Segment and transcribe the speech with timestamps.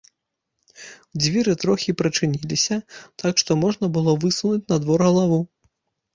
[1.23, 2.75] Дзверы трохі прачыніліся,
[3.25, 5.41] так што можна было высунуць на двор галаву.